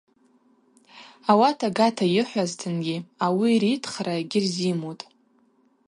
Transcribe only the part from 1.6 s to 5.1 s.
агата йыхӏвазтынгьи ауи ритхра гьырзимутӏ.